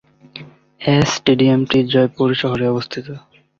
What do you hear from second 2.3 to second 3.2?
শহরে অবস্থিত।